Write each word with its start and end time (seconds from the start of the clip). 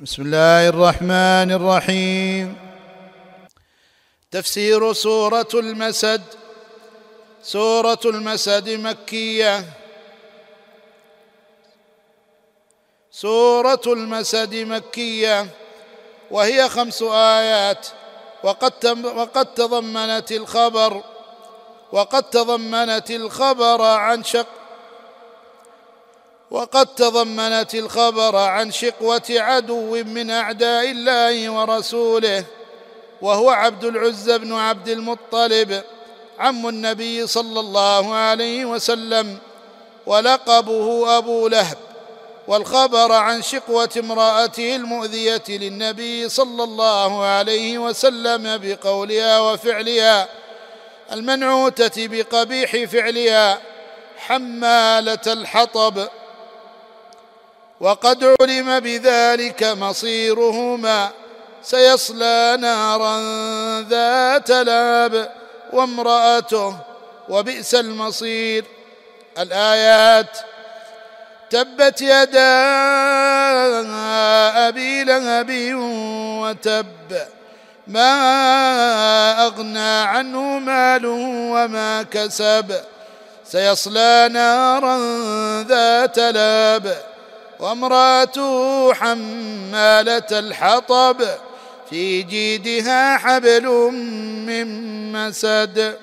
بسم 0.00 0.22
الله 0.22 0.68
الرحمن 0.68 1.52
الرحيم 1.52 2.56
تفسير 4.30 4.92
سوره 4.92 5.48
المسد 5.54 6.22
سوره 7.42 8.00
المسد 8.04 8.68
مكيه 8.68 9.64
سوره 13.10 13.80
المسد 13.86 14.54
مكيه 14.54 15.46
وهي 16.30 16.68
خمس 16.68 17.02
ايات 17.02 17.86
وقد 18.42 18.98
وقد 19.04 19.54
تضمنت 19.54 20.32
الخبر 20.32 21.02
وقد 21.92 22.22
تضمنت 22.22 23.10
الخبر 23.10 23.82
عن 23.82 24.24
شق 24.24 24.63
وقد 26.50 26.86
تضمنت 26.86 27.74
الخبر 27.74 28.36
عن 28.36 28.70
شقوة 28.70 29.22
عدو 29.30 30.04
من 30.04 30.30
أعداء 30.30 30.90
الله 30.90 31.50
ورسوله 31.50 32.44
وهو 33.22 33.50
عبد 33.50 33.84
العزى 33.84 34.38
بن 34.38 34.52
عبد 34.52 34.88
المطلب 34.88 35.82
عم 36.38 36.68
النبي 36.68 37.26
صلى 37.26 37.60
الله 37.60 38.14
عليه 38.14 38.64
وسلم 38.64 39.38
ولقبه 40.06 41.18
أبو 41.18 41.48
لهب 41.48 41.78
والخبر 42.48 43.12
عن 43.12 43.42
شقوة 43.42 43.88
امرأته 43.98 44.76
المؤذية 44.76 45.42
للنبي 45.48 46.28
صلى 46.28 46.64
الله 46.64 47.24
عليه 47.24 47.78
وسلم 47.78 48.58
بقولها 48.62 49.38
وفعلها 49.38 50.28
المنعوتة 51.12 52.08
بقبيح 52.08 52.84
فعلها 52.84 53.60
حمالة 54.18 55.20
الحطب. 55.26 56.08
وقد 57.80 58.34
علم 58.40 58.80
بذلك 58.80 59.62
مصيرهما. 59.62 61.10
سيصلى 61.62 62.56
نارا 62.60 63.20
ذات 63.80 64.50
لاب 64.50 65.32
وامرأته 65.72 66.76
وبئس 67.28 67.74
المصير. 67.74 68.64
الآيات 69.38 70.38
تبت 71.50 72.02
يدا 72.02 72.54
أبي 74.68 75.04
لهب 75.04 75.50
وتب. 76.42 76.86
ما 77.86 79.46
أغنى 79.46 80.00
عنه 80.00 80.40
ماله 80.40 81.50
وما 81.52 82.02
كسب. 82.02 82.80
سيصلى 83.44 84.28
نارا 84.32 84.98
ذات 85.62 86.18
لاب 86.18 87.13
وامراته 87.60 88.94
حمالة 88.94 90.26
الحطب 90.32 91.24
في 91.90 92.22
جيدها 92.22 93.16
حبل 93.16 93.66
من 94.46 94.66
مسد. 95.12 95.98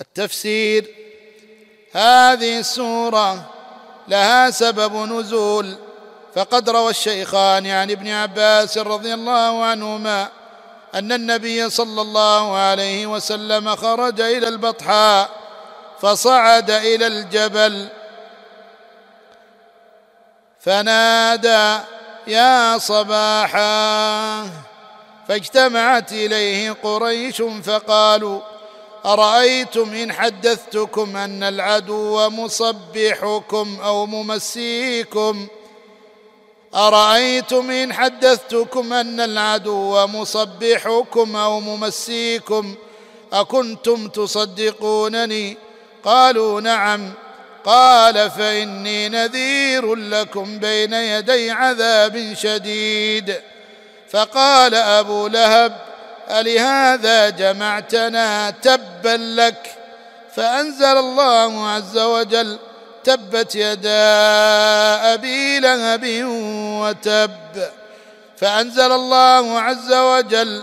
التفسير 0.00 0.94
هذه 1.92 2.58
السورة 2.58 3.50
لها 4.08 4.50
سبب 4.50 4.96
نزول 4.96 5.76
فقد 6.34 6.70
روى 6.70 6.90
الشيخان 6.90 7.66
عن 7.66 7.90
ابن 7.90 8.08
عباس 8.08 8.78
رضي 8.78 9.14
الله 9.14 9.64
عنهما 9.64 10.28
أن 10.96 11.12
النبي 11.12 11.70
صلى 11.70 12.02
الله 12.02 12.56
عليه 12.56 13.06
وسلم 13.06 13.76
خرج 13.76 14.20
إلى 14.20 14.48
البطحاء 14.48 15.30
فصعد 16.00 16.70
إلى 16.70 17.06
الجبل. 17.06 17.88
فنادى 20.60 21.78
يا 22.26 22.78
صباحا. 22.78 24.50
فاجتمعت 25.28 26.12
إليه 26.12 26.72
قريش 26.82 27.42
فقالوا 27.64 28.40
أرأيتم 29.06 29.94
إن 29.94 30.12
حدثتكم 30.12 31.16
أن 31.16 31.42
العدو 31.42 32.28
مصبحكم 32.28 33.78
أو 33.84 34.06
ممسيكم 34.06 35.48
أرأيتم 36.76 37.70
إن 37.70 37.92
حدثتكم 37.92 38.92
أن 38.92 39.20
العدو 39.20 40.06
مصبحكم 40.06 41.36
أو 41.36 41.60
ممسيكم 41.60 42.74
أكنتم 43.32 44.08
تصدقونني؟ 44.08 45.56
قالوا 46.04 46.60
نعم. 46.60 47.12
قال 47.64 48.30
فإني 48.30 49.08
نذير 49.08 49.94
لكم 49.94 50.58
بين 50.58 50.92
يدي 50.92 51.50
عذاب 51.50 52.34
شديد. 52.34 53.40
فقال 54.10 54.74
أبو 54.74 55.26
لهب 55.26 55.76
ألهذا 56.30 57.30
جمعتنا 57.30 58.50
تبا 58.50 59.16
لك؟ 59.16 59.76
فأنزل 60.34 60.84
الله 60.84 61.68
عز 61.68 61.98
وجل 61.98 62.58
تبت 63.06 63.54
يدا 63.54 65.14
أبي 65.14 65.60
لهب 65.60 66.04
وتب. 66.82 67.30
فأنزل 68.36 68.92
الله 68.92 69.60
عز 69.60 69.92
وجل 69.92 70.62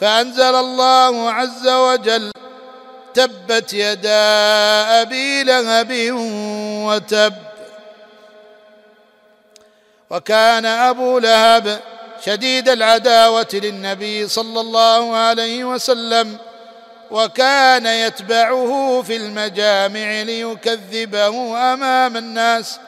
فأنزل 0.00 0.54
الله 0.54 1.30
عز 1.30 1.68
وجل 1.68 2.30
تبت 3.14 3.72
يدا 3.72 4.22
أبي 5.02 5.42
لهب 5.42 5.92
وتب. 6.86 7.34
وكان 10.10 10.66
أبو 10.66 11.18
لهب 11.18 11.80
شديد 12.24 12.68
العداوة 12.68 13.48
للنبي 13.52 14.28
صلى 14.28 14.60
الله 14.60 15.16
عليه 15.16 15.64
وسلم. 15.64 16.38
وكان 17.10 17.86
يتبعه 17.86 19.02
في 19.02 19.16
المجامع 19.16 20.22
ليكذبه 20.22 21.56
أمام 21.72 22.16
الناس. 22.16 22.80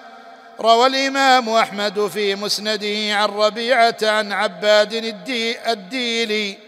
روى 0.60 0.86
الإمام 0.86 1.48
أحمد 1.48 2.06
في 2.06 2.34
مسنده 2.34 3.14
عن 3.16 3.28
ربيعة 3.28 3.96
عن 4.02 4.32
عباد 4.32 4.92
الديلي. 5.66 6.58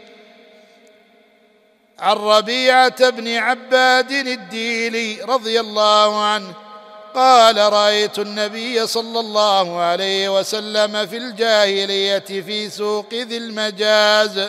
عن 1.98 2.16
ربيعة 2.16 3.10
بن 3.10 3.36
عباد 3.36 4.10
الديلي 4.10 5.22
رضي 5.22 5.60
الله 5.60 6.24
عنه. 6.24 6.54
قال 7.14 7.72
رأيت 7.72 8.18
النبي 8.18 8.86
صلى 8.86 9.20
الله 9.20 9.80
عليه 9.80 10.38
وسلم 10.38 11.06
في 11.06 11.16
الجاهلية 11.16 12.18
في 12.18 12.70
سوق 12.70 13.14
ذي 13.14 13.36
المجاز 13.36 14.48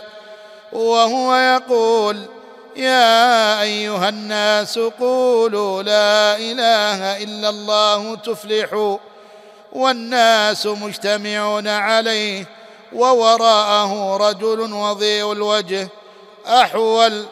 وهو 0.71 1.35
يقول 1.35 2.25
يا 2.75 3.61
أيها 3.61 4.09
الناس 4.09 4.79
قولوا 4.79 5.83
لا 5.83 6.37
إله 6.37 7.23
إلا 7.23 7.49
الله 7.49 8.15
تفلحوا 8.15 8.97
والناس 9.71 10.65
مجتمعون 10.65 11.67
عليه 11.67 12.45
ووراءه 12.93 14.17
رجل 14.17 14.59
وضيء 14.73 15.31
الوجه 15.31 15.87
أحول 16.47 17.25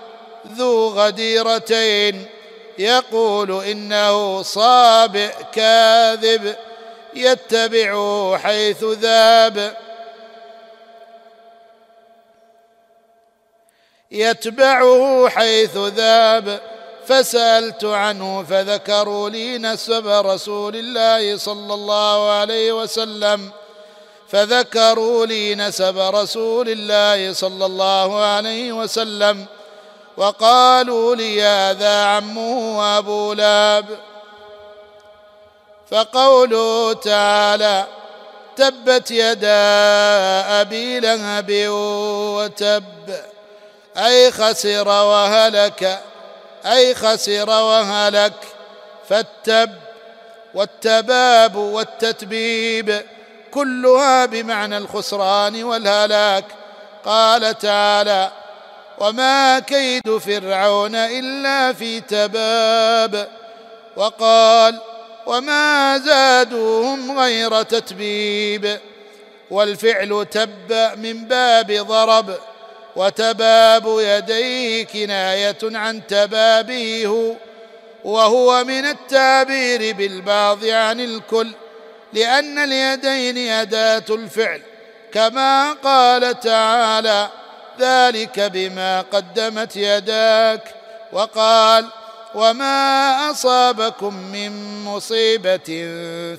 ذو 0.57 0.87
غديرتين 0.89 2.25
يقول 2.77 3.63
إنه 3.63 4.41
صابئ 4.41 5.31
كاذب 5.53 6.55
يتبعه 7.13 8.37
حيث 8.37 8.83
ذاب 8.83 9.77
يتبعه 14.13 15.29
حيث 15.29 15.78
ذاب. 15.78 16.59
فسألت 17.07 17.85
عنه 17.85 18.43
فذكروا 18.43 19.29
لي 19.29 19.58
نسب 19.58 20.08
رسول 20.08 20.76
الله 20.76 21.37
صلى 21.37 21.73
الله 21.73 22.32
عليه 22.32 22.72
وسلم. 22.72 23.52
فذكروا 24.29 25.26
لي 25.26 25.55
نسب 25.55 25.97
رسول 25.97 26.70
الله 26.70 27.34
صلى 27.34 27.66
الله 27.66 28.23
عليه 28.26 28.72
وسلم. 28.72 29.46
وقالوا 30.17 31.16
لي 31.16 31.43
هذا 31.43 32.03
عمه 32.03 32.97
أبو 32.97 33.34
لاب. 33.34 33.85
فقوله 35.91 36.93
تعالى 36.93 37.85
تبت 38.55 39.11
يدا 39.11 40.61
أبي 40.61 40.99
لهب 40.99 41.52
وتب. 41.70 42.84
أي 43.97 44.31
خسر 44.31 44.87
وهلك 44.87 46.01
أي 46.66 46.95
خسر 46.95 47.49
وهلك. 47.49 48.34
فالتب 49.09 49.72
والتباب 50.53 51.55
والتتبيب 51.55 53.01
كلها 53.51 54.25
بمعنى 54.25 54.78
الخسران 54.78 55.63
والهلاك. 55.63 56.45
قال 57.05 57.57
تعالى 57.57 58.31
وما 58.97 59.59
كيد 59.59 60.17
فرعون 60.17 60.96
إلا 60.96 61.73
في 61.73 62.01
تباب. 62.01 63.28
وقال 63.96 64.79
وما 65.25 65.97
زادوهم 65.97 67.19
غير 67.19 67.63
تتبيب. 67.63 68.79
والفعل 69.51 70.25
تب 70.31 70.72
من 70.97 71.25
باب 71.25 71.72
ضرب. 71.72 72.35
وتباب 72.95 73.99
يديه 73.99 74.85
كنايه 74.85 75.57
عن 75.63 76.07
تبابيه 76.07 77.35
وهو 78.03 78.63
من 78.63 78.85
التعبير 78.85 79.95
بالبعض 79.95 80.66
عن 80.66 80.99
الكل 80.99 81.51
لأن 82.13 82.57
اليدين 82.57 83.51
أداة 83.51 84.05
الفعل 84.09 84.61
كما 85.13 85.73
قال 85.73 86.40
تعالى 86.40 87.29
ذلك 87.79 88.40
بما 88.40 89.01
قدمت 89.01 89.75
يداك. 89.75 90.75
وقال 91.11 91.85
وما 92.35 93.31
أصابكم 93.31 94.16
من 94.16 94.84
مصيبة 94.84 95.87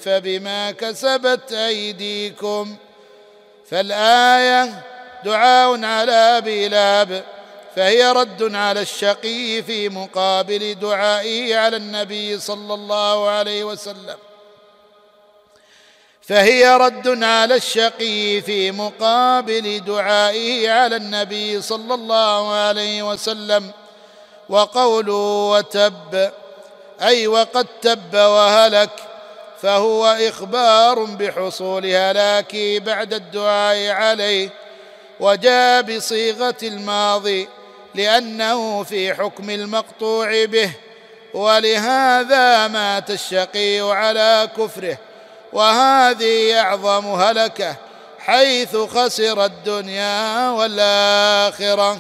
فبما 0.04 0.70
كسبت 0.70 1.52
أيديكم. 1.52 2.76
فالآية 3.70 4.82
دعاء 5.24 5.84
على 5.84 6.12
ابي 6.12 6.68
لاب 6.68 7.24
فهي 7.76 8.12
رد 8.12 8.54
على 8.54 8.80
الشقي 8.80 9.62
في 9.62 9.88
مقابل 9.88 10.74
دعائه 10.74 11.56
على 11.56 11.76
النبي 11.76 12.38
صلى 12.38 12.74
الله 12.74 13.28
عليه 13.28 13.64
وسلم. 13.64 14.16
فهي 16.22 16.76
رد 16.76 17.22
على 17.22 17.54
الشقي 17.54 18.40
في 18.40 18.70
مقابل 18.70 19.80
دعائه 19.86 20.70
على 20.70 20.96
النبي 20.96 21.62
صلى 21.62 21.94
الله 21.94 22.52
عليه 22.54 23.02
وسلم. 23.02 23.70
وقوله 24.48 25.50
وتب 25.50 26.30
أي 27.02 27.26
وقد 27.26 27.66
تب 27.82 28.14
وهلك 28.14 28.90
فهو 29.62 30.06
إخبار 30.06 31.04
بحصول 31.04 31.86
هلاكه 31.86 32.78
بعد 32.78 33.14
الدعاء 33.14 33.90
عليه 33.90 34.50
وجاء 35.20 35.82
بصيغة 35.82 36.56
الماضي 36.62 37.48
لأنه 37.94 38.82
في 38.82 39.14
حكم 39.14 39.50
المقطوع 39.50 40.44
به 40.44 40.70
ولهذا 41.34 42.68
مات 42.68 43.10
الشقي 43.10 43.80
على 43.80 44.48
كفره 44.56 44.98
وهذه 45.52 46.60
أعظم 46.60 47.06
هلكة 47.06 47.76
حيث 48.18 48.76
خسر 48.76 49.44
الدنيا 49.44 50.50
والآخرة. 50.50 51.98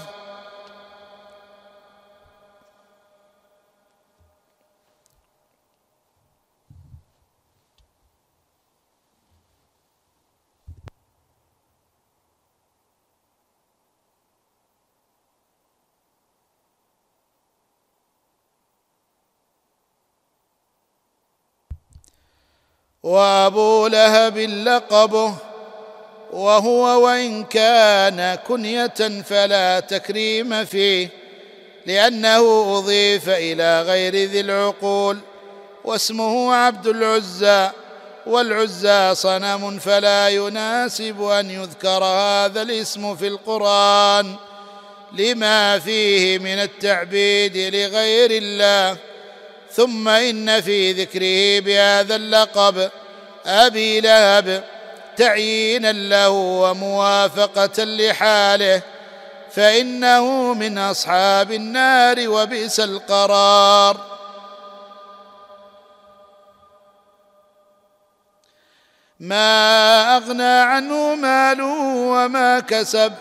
وابو 23.04 23.86
لهب 23.86 24.38
لقبه 24.38 25.34
وهو 26.32 27.04
وإن 27.04 27.44
كان 27.44 28.34
كنية 28.34 29.22
فلا 29.28 29.80
تكريم 29.80 30.64
فيه 30.64 31.08
لأنه 31.86 32.78
أضيف 32.78 33.28
إلى 33.28 33.82
غير 33.82 34.14
ذي 34.14 34.40
العقول 34.40 35.18
واسمه 35.84 36.54
عبد 36.54 36.86
العزى 36.86 37.70
والعزى 38.26 39.14
صنم 39.14 39.78
فلا 39.78 40.28
يناسب 40.28 41.22
أن 41.22 41.50
يذكر 41.50 42.04
هذا 42.04 42.62
الاسم 42.62 43.16
في 43.16 43.26
القرآن 43.26 44.34
لما 45.12 45.78
فيه 45.78 46.38
من 46.38 46.58
التعبيد 46.58 47.56
لغير 47.56 48.30
الله. 48.30 48.96
ثم 49.76 50.08
إن 50.08 50.60
في 50.60 50.92
ذكره 50.92 51.66
بهذا 51.66 52.16
اللقب 52.16 52.90
أبي 53.46 54.00
لهب 54.00 54.64
تعيينا 55.16 55.92
له 55.92 56.30
وموافقة 56.30 57.84
لحاله 57.84 58.82
فإنه 59.50 60.54
من 60.54 60.78
أصحاب 60.78 61.52
النار 61.52 62.28
وبئس 62.28 62.80
القرار. 62.80 64.00
ما 69.20 70.16
أغنى 70.16 70.42
عنه 70.42 71.14
ماله 71.14 71.74
وما 72.08 72.60
كسب 72.60 73.12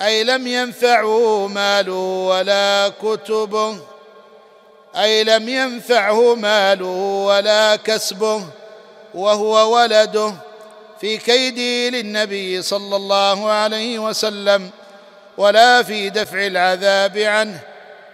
أي 0.00 0.24
لم 0.24 0.46
ينفعه 0.46 1.46
ماله 1.46 1.92
ولا 2.28 2.92
كتبه. 3.02 3.95
أي 4.96 5.24
لم 5.24 5.48
ينفعه 5.48 6.34
ماله 6.34 6.86
ولا 7.26 7.76
كسبه 7.76 8.46
وهو 9.14 9.74
ولده 9.76 10.34
في 11.00 11.16
كيده 11.16 11.96
للنبي 11.96 12.62
صلى 12.62 12.96
الله 12.96 13.50
عليه 13.50 13.98
وسلم 13.98 14.70
ولا 15.36 15.82
في 15.82 16.10
دفع 16.10 16.46
العذاب 16.46 17.18
عنه 17.18 17.60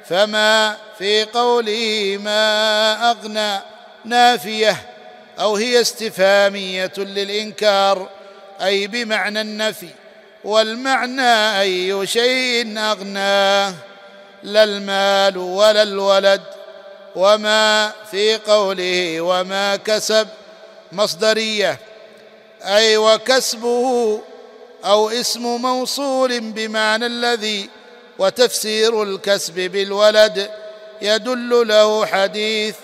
فما 0.05 0.77
في 0.99 1.25
قوله 1.25 2.19
ما 2.23 3.11
أغنى 3.11 3.61
نافية 4.05 4.77
أو 5.41 5.57
هي 5.57 5.81
استفهامية 5.81 6.93
للإنكار 6.99 8.09
أي 8.63 8.87
بمعنى 8.87 9.41
النفي 9.41 9.89
والمعنى 10.45 11.61
أي 11.61 12.07
شيء 12.07 12.79
أغناه 12.79 13.75
لا 14.43 14.65
المال 14.65 15.39
ولا 15.39 15.83
الولد 15.83 16.43
وما 17.17 17.93
في 18.11 18.37
قوله 18.37 19.21
وما 19.21 19.77
كسب 19.77 20.29
مصدرية. 20.93 21.79
أي 22.63 22.97
وكسبه 22.97 24.21
أو 24.85 25.11
اسم 25.11 25.43
موصول 25.43 26.41
بمعنى 26.41 27.07
الذي 27.07 27.71
وتفسير 28.19 29.03
الكسب 29.03 29.55
بالولد 29.55 30.51
يدل 31.03 31.69
له 31.69 32.07
حديث 32.07 32.77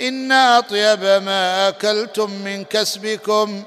إن 0.00 0.32
أطيب 0.32 1.04
ما 1.04 1.68
أكلتم 1.68 2.30
من 2.30 2.64
كسبكم 2.64 3.62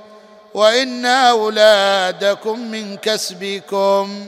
وإن 0.53 1.05
أولادكم 1.05 2.71
من 2.71 2.97
كسبكم. 2.97 4.27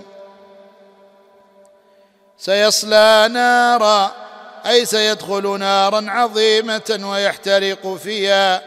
سيصلى 2.37 3.29
نارا 3.31 4.11
أي 4.65 4.85
سيدخل 4.85 5.59
نارا 5.59 6.05
عظيمة 6.07 6.99
ويحترق 7.03 7.95
فيها 8.03 8.61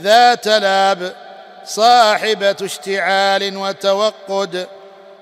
ذات 0.00 0.48
لاب 0.48 1.16
صاحبة 1.64 2.56
اشتعال 2.62 3.56
وتوقد 3.56 4.66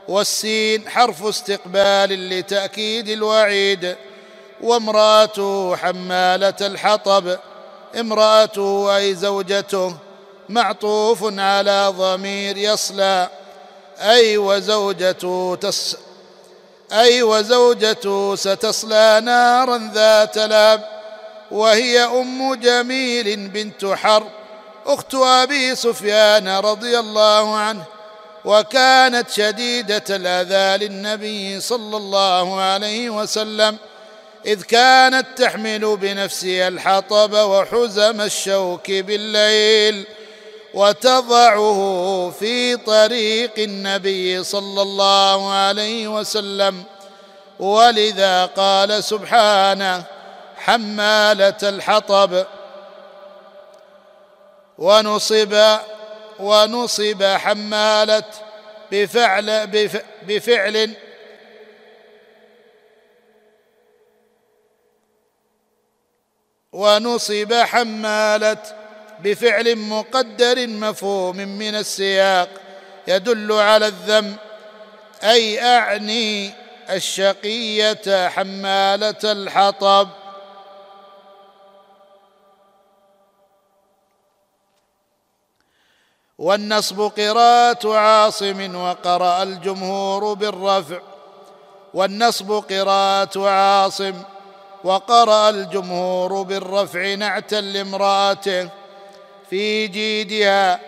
والسين 0.09 0.89
حرف 0.89 1.27
استقبال 1.27 2.29
لتأكيد 2.29 3.09
الوعيد 3.09 3.97
وامراته 4.61 5.77
حمالة 5.77 6.55
الحطب 6.61 7.39
امراته 8.01 8.97
أي 8.97 9.15
زوجته 9.15 9.97
معطوف 10.49 11.39
على 11.39 11.93
ضمير 11.99 12.57
يصلى 12.57 13.29
أي 14.01 14.39
وزوجته 14.39 15.59
تس 15.61 15.97
أي 16.93 17.23
وزوجته 17.23 18.37
ستصلى 18.37 19.21
نارا 19.25 19.91
ذات 19.95 20.39
لاب 20.39 20.89
وهي 21.51 22.01
أم 22.01 22.55
جميل 22.55 23.49
بنت 23.49 23.85
حرب. 23.85 24.29
أخت 24.87 25.15
أبي 25.15 25.75
سفيان 25.75 26.49
رضي 26.49 26.99
الله 26.99 27.57
عنه 27.57 27.85
وكانت 28.45 29.31
شديدة 29.31 30.05
الأذى 30.11 30.87
للنبي 30.87 31.61
صلى 31.61 31.97
الله 31.97 32.61
عليه 32.61 33.11
وسلم 33.11 33.77
إذ 34.47 34.63
كانت 34.63 35.27
تحمل 35.37 35.97
بنفسها 35.97 36.69
الحطب 36.69 37.33
وحزم 37.33 38.21
الشوك 38.21 38.91
بالليل. 38.91 40.07
وتضعه 40.75 42.31
في 42.31 42.77
طريق 42.77 43.59
النبي 43.59 44.45
صلى 44.45 44.83
الله 44.83 45.53
عليه 45.53 46.09
وسلم. 46.09 46.85
ولذا 47.59 48.47
قال 48.47 49.05
سبحانه 49.05 50.05
حمالة 50.57 51.59
الحطب. 51.63 52.47
ونصب 54.79 55.79
ونصب 56.41 57.23
حمالة 57.23 58.25
بفعل 58.93 59.67
بفعل 60.23 60.95
ونصب 66.73 67.55
حمالة 67.55 68.82
بفعل 69.23 69.77
مقدر 69.77 70.67
مفهوم 70.67 71.37
من 71.37 71.75
السياق 71.75 72.49
يدل 73.09 73.53
على 73.53 73.87
الذم 73.87 74.37
أي 75.23 75.63
أعني 75.63 76.51
الشقية 76.91 78.29
حمالة 78.29 79.23
الحطب. 79.25 80.09
والنصب 86.39 87.01
قراءة 87.01 87.95
عاصم 87.95 88.77
وقرأ 88.77 89.43
الجمهور 89.43 90.35
بالرفع. 90.35 91.01
والنصب 91.95 92.53
قراءة 92.53 93.49
عاصم 93.49 94.23
وقرأ 94.85 95.51
الجمهور 95.51 96.43
بالرفع 96.43 97.15
نعتا 97.15 97.61
لامرأته. 97.61 98.82
في 99.53 99.87
جيدها 99.87 100.81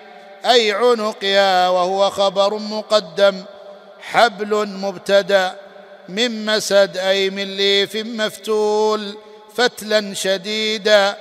أي 0.47 0.73
عنقها 0.73 1.69
وهو 1.69 2.11
خبر 2.11 2.59
مقدم 2.59 3.45
حبل 4.01 4.69
مبتدأ 4.69 5.55
من 6.09 6.47
مسد 6.47 6.97
أي 6.97 7.31
من 7.31 7.57
ليف 7.57 7.97
مفتول 7.97 9.17
فتلا 9.55 10.15
شديدا 10.15 11.17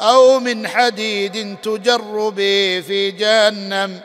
أو 0.00 0.40
من 0.40 0.68
حديد 0.68 1.56
تجر 1.62 2.28
به 2.28 2.84
في 2.86 3.10
جهنم. 3.10 4.00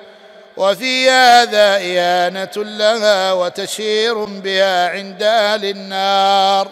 وفي 0.57 1.09
هذا 1.09 1.77
إهانة 1.77 2.51
لها 2.55 3.33
وتشهير 3.33 4.23
بها 4.23 4.89
عند 4.89 5.23
أهل 5.23 5.65
النار. 5.65 6.67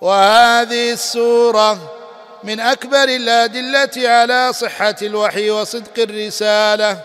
وهذه 0.00 0.92
السورة 0.92 1.95
من 2.44 2.60
أكبر 2.60 3.04
الأدلة 3.04 4.08
على 4.08 4.52
صحة 4.52 4.96
الوحي 5.02 5.50
وصدق 5.50 5.98
الرسالة 5.98 7.00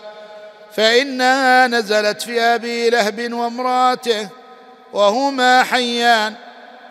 فإنها 0.75 1.67
نزلت 1.67 2.21
في 2.21 2.41
أبي 2.41 2.89
لهب 2.89 3.33
وامرأته 3.33 4.29
وهما 4.93 5.63
حيان 5.63 6.33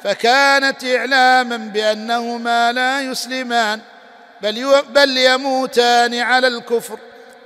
فكانت 0.04 0.85
إعلاما 0.85 1.56
بأنهما 1.56 2.73
لا 2.73 3.00
يسلمان 3.00 3.80
بل, 4.42 4.82
بل 4.88 5.18
يموتان 5.18 6.14
على 6.14 6.47
الكفر 6.47 6.99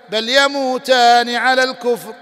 بل 0.09 0.29
يموتان 0.29 1.35
على 1.35 1.65
الكفر 1.65 2.15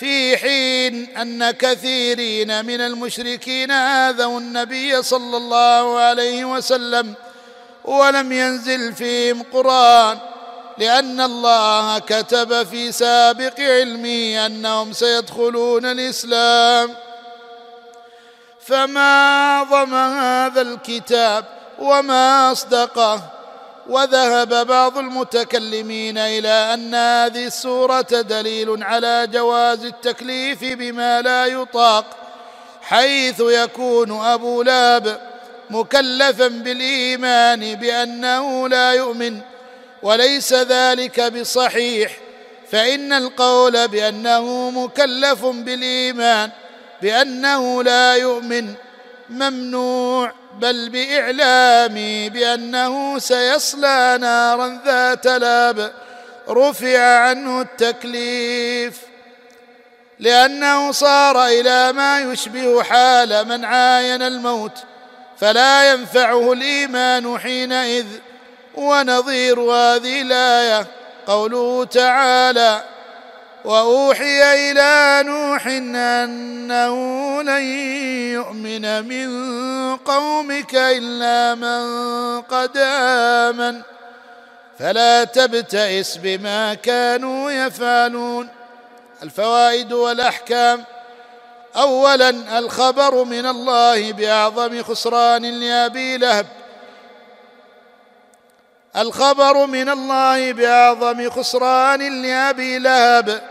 في 0.00 0.36
حين 0.36 1.16
أن 1.16 1.50
كثيرين 1.50 2.64
من 2.64 2.80
المشركين 2.80 3.70
آذوا 3.70 4.40
النبي 4.40 5.02
صلى 5.02 5.36
الله 5.36 5.98
عليه 6.00 6.44
وسلم 6.44 7.14
ولم 7.84 8.32
ينزل 8.32 8.94
فيهم 8.94 9.42
قرآن 9.52 10.18
لأن 10.78 11.20
الله 11.20 11.98
كتب 11.98 12.62
في 12.62 12.92
سابق 12.92 13.60
علمه 13.60 14.46
أنهم 14.46 14.92
سيدخلون 14.92 15.84
الإسلام. 15.86 16.94
فما 18.60 19.56
اعظم 19.56 19.94
هذا 19.94 20.60
الكتاب 20.60 21.44
وما 21.78 22.52
أصدقه 22.52 23.20
وذهب 23.88 24.66
بعض 24.66 24.98
المتكلمين 24.98 26.18
إلى 26.18 26.74
أن 26.74 26.94
هذه 26.94 27.46
السورة 27.46 28.00
دليل 28.00 28.84
على 28.84 29.26
جواز 29.32 29.84
التكليف 29.84 30.64
بما 30.64 31.22
لا 31.22 31.46
يطاق 31.46 32.04
حيث 32.82 33.40
يكون 33.40 34.24
أبو 34.24 34.62
لاب 34.62 35.27
مكلفا 35.70 36.48
بالإيمان 36.48 37.74
بأنه 37.74 38.68
لا 38.68 38.92
يؤمن 38.92 39.40
وليس 40.02 40.52
ذلك 40.52 41.20
بصحيح 41.20 42.16
فإن 42.70 43.12
القول 43.12 43.88
بأنه 43.88 44.70
مكلف 44.70 45.46
بالإيمان 45.46 46.50
بأنه 47.02 47.82
لا 47.82 48.14
يؤمن 48.14 48.74
ممنوع 49.30 50.32
بل 50.58 50.88
بإعلامي 50.88 52.28
بأنه 52.28 53.18
سيصلى 53.18 54.18
نارا 54.20 54.80
ذات 54.86 55.26
لاب 55.26 55.92
رفع 56.48 56.98
عنه 56.98 57.60
التكليف. 57.60 58.98
لأنه 60.18 60.92
صار 60.92 61.46
إلى 61.46 61.92
ما 61.92 62.20
يشبه 62.20 62.82
حال 62.82 63.48
من 63.48 63.64
عاين 63.64 64.22
الموت 64.22 64.78
فلا 65.40 65.92
ينفعه 65.92 66.52
الإيمان 66.52 67.38
حينئذ 67.38 68.06
ونظير 68.74 69.60
هذه 69.60 70.22
الآية 70.22 70.86
قوله 71.26 71.84
تعالى 71.84 72.84
وأوحي 73.64 74.70
إلى 74.70 75.22
نوح 75.28 75.66
أنه 75.66 76.94
لن 77.42 77.62
يؤمن 78.32 79.08
من 79.08 79.28
قومك 79.96 80.74
إلا 80.74 81.54
من 81.54 81.82
قد 82.40 82.76
آمن. 82.76 83.82
فلا 84.78 85.24
تبتئس 85.24 86.16
بما 86.16 86.74
كانوا 86.74 87.50
يفعلون. 87.50 88.48
الفوائد 89.22 89.92
والأحكام 89.92 90.84
اولا 91.78 92.58
الخبر 92.58 93.24
من 93.24 93.46
الله 93.46 94.12
بأعظم 94.12 94.82
خسران 94.82 95.42
لأبي 95.42 96.16
لهب. 96.16 96.46
الخبر 98.96 99.66
من 99.66 99.88
الله 99.88 100.52
بأعظم 100.52 101.30
خسران 101.30 102.22
لأبي 102.22 102.78
لهب 102.78 103.42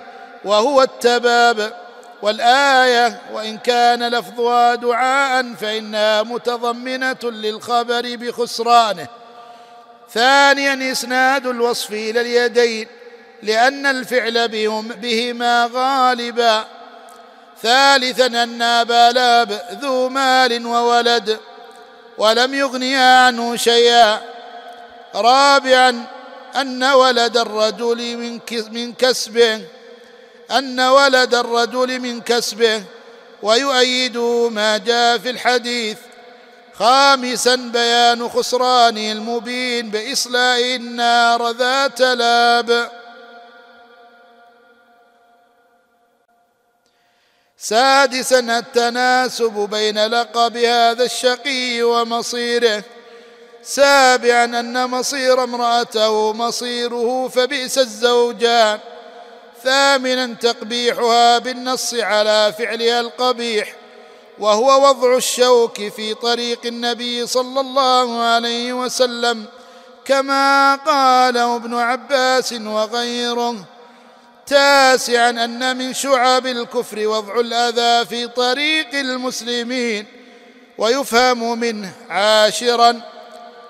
وهو 0.46 0.82
التباب 0.82 1.74
والآية 2.22 3.22
وإن 3.34 3.58
كان 3.58 4.08
لفظها 4.08 4.76
دعاء 4.76 5.54
فإنها 5.54 6.24
متضمنة 6.24 7.20
للخبر 7.24 8.16
بخسرانه 8.16 9.08
ثانيا 10.12 10.92
إسناد 10.92 11.48
الوصف 11.48 11.92
إلى 11.92 12.22
اليدين 12.22 12.88
لأن 13.44 13.86
الفعل 13.86 14.48
بهما 15.02 15.70
غالبا. 15.74 16.77
ثالثا 17.64 18.26
أن 18.26 18.62
أبا 18.62 19.12
لاب 19.12 19.78
ذو 19.82 20.10
مال 20.10 20.66
وولد 20.66 21.40
ولم 22.18 22.54
يغنيا 22.54 23.26
عنه 23.26 23.56
شيئا. 23.56 24.22
رابعا 25.16 26.06
أن 26.56 26.84
ولد 26.84 27.38
الرجل 27.38 28.18
من 28.72 28.94
كسبه 28.94 29.62
أن 30.52 30.80
ولد 30.80 31.36
الرجل 31.36 32.00
من 32.00 32.22
كسبه 32.22 32.84
ويؤيد 33.44 34.18
ما 34.52 34.78
جاء 34.78 35.18
في 35.18 35.30
الحديث. 35.30 35.98
خامسا 36.80 37.56
بيان 37.56 38.30
خسرانه 38.30 39.12
المبين 39.12 39.90
باصلاء 39.90 40.76
النار 40.76 41.52
ذات 41.52 42.02
لاب. 42.02 42.92
سادسا 47.60 48.40
التناسب 48.40 49.68
بين 49.72 50.08
لقب 50.08 50.58
هذا 50.58 51.04
الشقي 51.04 51.84
ومصيره. 51.84 52.84
سابعا 53.64 54.46
أن 54.46 54.90
مصير 54.90 55.44
امرأته 55.44 56.34
مصيره 56.34 57.28
فبئس 57.28 57.78
الزوجان. 57.78 58.80
ثامنا 59.64 60.34
تقبيحها 60.34 61.38
بالنص 61.38 61.94
على 61.94 62.54
فعلها 62.58 63.00
القبيح 63.00 63.76
وهو 64.40 64.90
وضع 64.90 65.16
الشوك 65.16 65.76
في 65.88 66.14
طريق 66.14 66.66
النبي 66.66 67.28
صلى 67.28 67.60
الله 67.60 68.24
عليه 68.24 68.74
وسلم 68.74 69.46
كما 70.06 70.76
قاله 70.76 71.56
ابن 71.56 71.74
عباس 71.74 72.54
وغيره. 72.54 73.56
تاسعا 74.48 75.30
أن 75.30 75.78
من 75.78 75.94
شعب 75.94 76.48
الكفر 76.48 77.08
وضع 77.08 77.40
الأذى 77.40 78.06
في 78.06 78.28
طريق 78.28 78.96
المسلمين 78.96 80.06
ويفهم 80.78 81.60
منه 81.60 81.92
عاشرا 82.10 83.02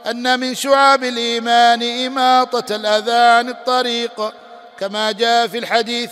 أن 0.05 0.39
من 0.39 0.55
شعب 0.55 1.03
الإيمان 1.03 2.05
إماطة 2.05 2.75
الأذى 2.75 3.11
عن 3.11 3.49
الطريق. 3.49 4.33
كما 4.79 5.11
جاء 5.11 5.47
في 5.47 5.57
الحديث 5.57 6.11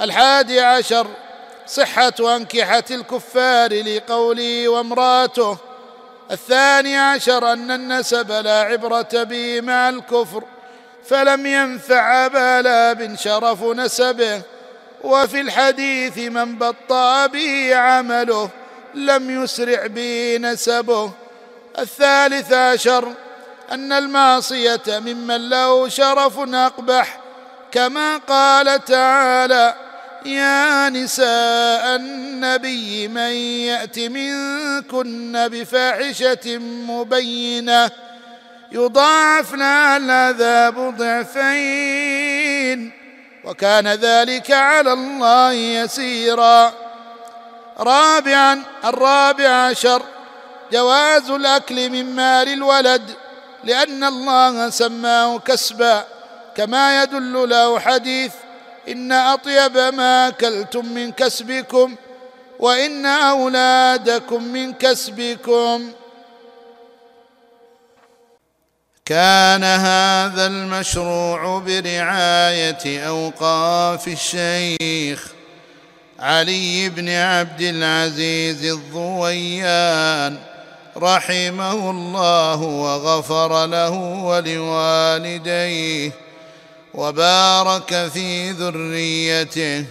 الحادي 0.00 0.60
عشر 0.60 1.06
صحة 1.66 2.36
أنكحة 2.36 2.84
الكفار 2.90 3.82
لقوله 3.82 4.68
وامراته. 4.68 5.58
الثاني 6.30 6.96
عشر 6.96 7.52
أن 7.52 7.70
النسب 7.70 8.32
لا 8.32 8.60
عبرة 8.60 9.08
به 9.12 9.60
مع 9.60 9.88
الكفر. 9.88 10.44
فلم 11.06 11.46
ينفع 11.46 12.26
أبا 12.26 12.62
لاب 12.62 13.14
شرف 13.16 13.62
نسبه 13.62 14.42
وفي 15.04 15.40
الحديث 15.40 16.18
من 16.18 16.58
بطأ 16.58 17.26
به 17.26 17.76
عمله 17.76 18.50
لم 18.94 19.42
يسرع 19.42 19.86
به 19.86 20.38
نسبه. 20.40 21.10
الثالث 21.78 22.52
عشر 22.52 23.12
أن 23.72 23.92
المعصية 23.92 24.82
ممن 24.88 25.48
له 25.48 25.88
شرف 25.88 26.38
أقبح 26.38 27.18
كما 27.72 28.16
قال 28.16 28.84
تعالى 28.84 29.74
يا 30.26 30.88
نساء 30.88 31.96
النبي 31.96 33.08
من 33.08 33.32
يأت 33.68 33.98
منكن 33.98 35.48
بفاحشة 35.48 36.58
مبينة. 36.58 37.90
يضاعف 38.72 39.54
لها 39.54 39.96
العذاب 39.96 40.96
ضعفين. 40.96 42.92
وكان 43.44 43.88
ذلك 43.88 44.50
على 44.50 44.92
الله 44.92 45.52
يسيرا. 45.52 46.72
رابعا 47.78 48.62
الرابع 48.84 49.48
عشر 49.48 50.02
جواز 50.72 51.30
الأكل 51.30 51.90
من 51.90 52.16
مال 52.16 52.48
الولد 52.48 53.02
لأن 53.64 54.04
الله 54.04 54.70
سماه 54.70 55.38
كسبا. 55.38 56.04
كما 56.56 57.02
يدل 57.02 57.48
له 57.48 57.78
حديث 57.80 58.32
إن 58.88 59.12
أطيب 59.12 59.78
ما 59.78 60.28
أكلتم 60.28 60.86
من 60.86 61.12
كسبكم 61.12 61.96
وإن 62.58 63.06
أولادكم 63.06 64.42
من 64.44 64.72
كسبكم. 64.72 65.92
كان 69.04 69.64
هذا 69.64 70.46
المشروع 70.46 71.58
برعاية 71.58 73.06
أوقاف 73.08 74.08
الشيخ 74.08 75.26
علي 76.18 76.88
بن 76.88 77.08
عبد 77.08 77.60
العزيز 77.60 78.64
الضويان 78.64 80.38
رحمه 80.96 81.90
الله 81.90 82.62
وغفر 82.62 83.66
له 83.66 83.90
ولوالديه 84.24 86.12
وبارك 86.94 88.10
في 88.12 88.50
ذريته 88.50 89.84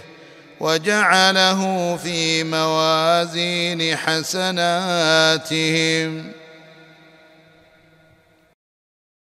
وجعله 0.59 1.95
في 1.97 2.43
موازين 2.43 3.97
حسناتهم. 3.97 5.11